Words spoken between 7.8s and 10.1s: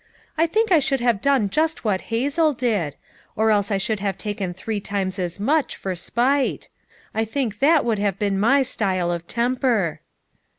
would have been my style of temper."